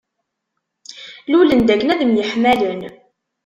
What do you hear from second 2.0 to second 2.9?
myeḥmalen.